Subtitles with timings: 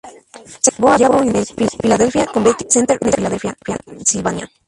[0.63, 1.45] Se llevó a cabo en el
[1.79, 3.55] Philadelphia Convention Center de Filadelfia,
[3.85, 4.49] Pensilvania.